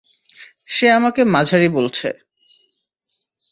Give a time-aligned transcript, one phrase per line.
[0.67, 2.07] সে আমাকে মাঝারি বলছে।